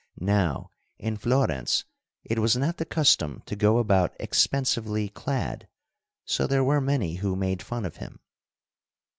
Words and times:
Now, 0.19 0.71
in 0.97 1.15
Florence 1.15 1.85
it 2.23 2.39
was 2.39 2.57
not 2.57 2.77
the 2.77 2.85
custom 2.85 3.43
to 3.45 3.55
go 3.55 3.77
about 3.77 4.15
expensively 4.19 5.09
clad, 5.09 5.67
so 6.25 6.47
there 6.47 6.63
were 6.63 6.81
many 6.81 7.17
who 7.17 7.35
made 7.35 7.61
fun 7.61 7.85
of 7.85 7.97
him. 7.97 8.19